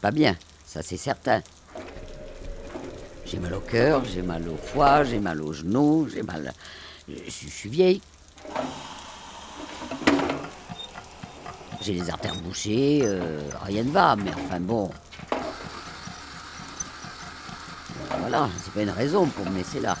[0.00, 0.36] pas bien,
[0.66, 1.42] ça c'est certain.
[3.24, 6.52] J'ai mal au cœur, j'ai mal au foie, j'ai mal aux genoux, j'ai mal.
[7.08, 8.00] Je, suis vieille.
[11.82, 14.90] J'ai les artères bouchées, euh, rien ne va, mais enfin bon.
[18.20, 19.96] Voilà, c'est pas une raison pour me laisser là.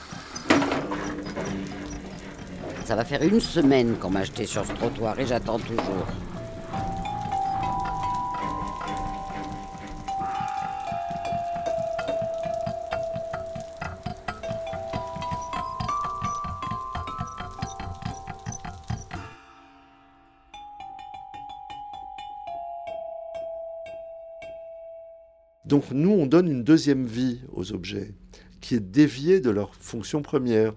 [2.84, 6.06] Ça va faire une semaine qu'on m'a acheté sur ce trottoir et j'attends toujours.
[25.66, 28.14] Donc nous, on donne une deuxième vie aux objets,
[28.60, 30.74] qui est déviée de leur fonction première.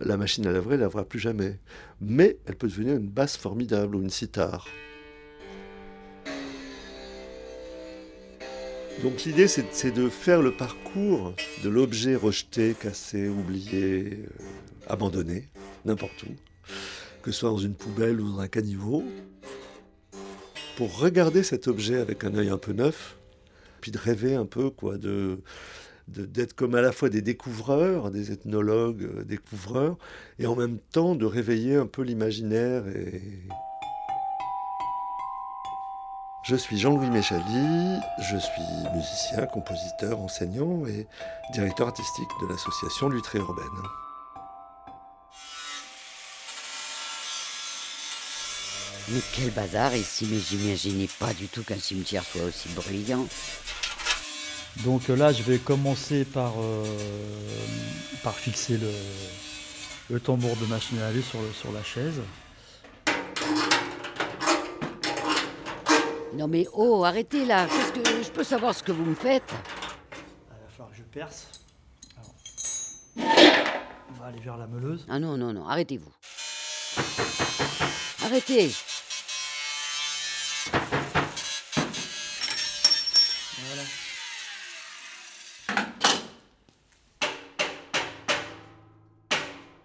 [0.00, 1.58] La machine à laver, ne lavera plus jamais.
[2.00, 4.68] Mais elle peut devenir une basse formidable ou une cithare.
[9.02, 14.44] Donc l'idée, c'est de faire le parcours de l'objet rejeté, cassé, oublié, euh,
[14.88, 15.48] abandonné,
[15.84, 16.34] n'importe où,
[17.22, 19.04] que ce soit dans une poubelle ou dans un caniveau,
[20.76, 23.17] pour regarder cet objet avec un œil un peu neuf,
[23.80, 25.40] puis de rêver un peu, quoi, de
[26.08, 29.98] d'être comme à la fois des découvreurs, des ethnologues euh, découvreurs,
[30.38, 32.88] et en même temps de réveiller un peu l'imaginaire.
[32.88, 33.20] Et...
[36.44, 38.62] Je suis Jean-Louis Méchali, je suis
[38.94, 41.06] musicien, compositeur, enseignant et
[41.52, 44.07] directeur artistique de l'association Lutherie Urbaine.
[49.10, 53.26] Mais quel bazar ici, mais j'imaginais pas du tout qu'un cimetière soit aussi bruyant.
[54.84, 56.84] Donc là, je vais commencer par, euh,
[58.22, 58.78] par fixer
[60.10, 62.20] le, tambour de machine à laver sur, sur la chaise.
[66.34, 67.66] Non mais oh, arrêtez là.
[67.66, 69.52] Qu'est-ce que je peux savoir ce que vous me faites?
[69.52, 71.48] Il va falloir que je perce.
[73.16, 75.04] on va aller vers la meuleuse.
[75.08, 76.12] Ah non non non, arrêtez-vous.
[78.24, 78.70] Arrêtez.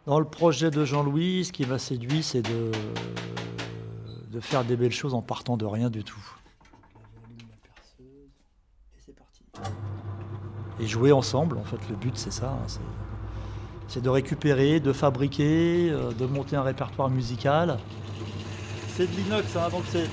[0.05, 2.71] Dans le projet de Jean-Louis, ce qui m'a séduit, c'est de,
[4.31, 6.21] de faire des belles choses en partant de rien du tout.
[10.81, 12.49] Et jouer ensemble, en fait, le but c'est ça.
[12.49, 12.67] Hein,
[13.87, 17.77] c'est de récupérer, de fabriquer, euh, de monter un répertoire musical.
[18.89, 20.09] C'est de l'inox, hein, donc c'est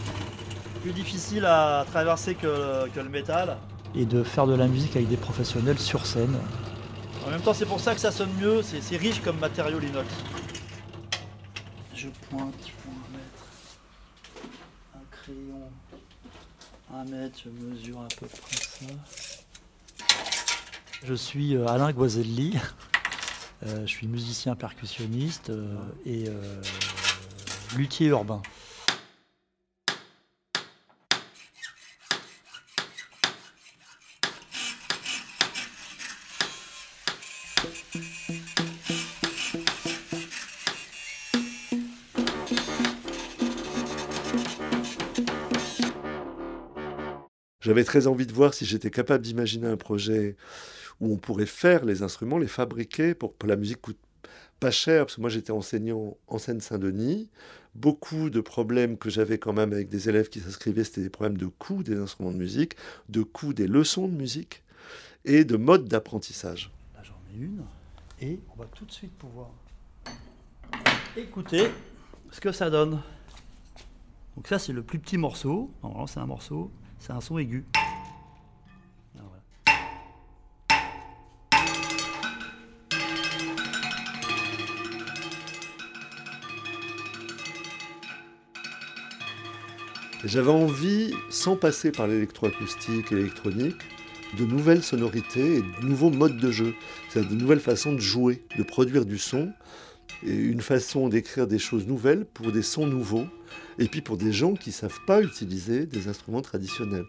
[0.83, 3.57] plus difficile à traverser que, que le métal.
[3.97, 6.37] Et de faire de la musique avec des professionnels sur scène.
[7.27, 10.09] En même temps, c'est pour ça que ça sonne mieux, c'est riche comme matériau l'inox.
[11.95, 13.45] Je pointe pour un mètre.
[14.95, 15.71] Un crayon.
[16.93, 18.87] Un mètre, je mesure à peu près ça.
[21.05, 22.59] Je suis euh, Alain Guazelli.
[23.67, 25.77] Euh, je suis musicien percussionniste euh,
[26.07, 26.25] et
[27.77, 28.41] luthier urbain.
[47.61, 50.37] J'avais très envie de voir si j'étais capable d'imaginer un projet
[51.01, 53.99] où on pourrait faire les instruments, les fabriquer pour que la musique coûte
[54.59, 57.29] pas cher, parce que moi j'étais enseignant en Seine-Saint-Denis.
[57.75, 61.39] Beaucoup de problèmes que j'avais quand même avec des élèves qui s'inscrivaient, c'était des problèmes
[61.39, 62.75] de coût des instruments de musique,
[63.09, 64.65] de coût des leçons de musique
[65.25, 66.73] et de mode d'apprentissage.
[67.35, 67.65] Une,
[68.21, 69.49] et on va tout de suite pouvoir
[71.17, 71.71] écouter
[72.31, 73.01] ce que ça donne.
[74.37, 77.65] Donc ça c'est le plus petit morceau, normalement c'est un morceau c'est un son aigu.
[90.23, 93.81] J'avais envie, sans passer par l'électroacoustique et l'électronique,
[94.39, 96.75] de nouvelles sonorités et de nouveaux modes de jeu.
[97.09, 99.53] C'est-à-dire de nouvelles façons de jouer, de produire du son,
[100.23, 103.27] et une façon d'écrire des choses nouvelles pour des sons nouveaux
[103.79, 107.07] et puis pour des gens qui ne savent pas utiliser des instruments traditionnels.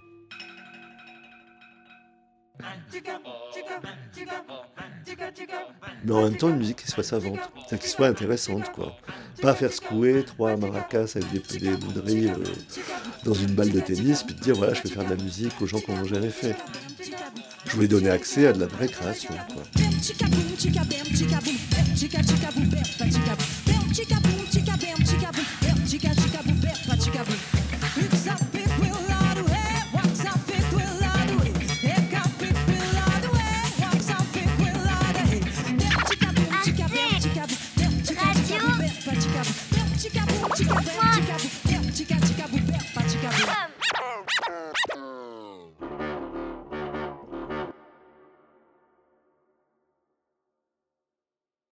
[6.04, 7.40] Mais en même temps, une musique qui soit savante,
[7.80, 8.96] qui soit intéressante, quoi.
[9.42, 12.36] Pas faire secouer trois maracas avec des, bouderies euh,
[13.24, 15.54] dans une balle de tennis, puis te dire voilà, je vais faire de la musique
[15.62, 16.56] aux gens qui n'ont jamais fait.
[17.66, 19.34] Je voulais donner accès à de la vraie création.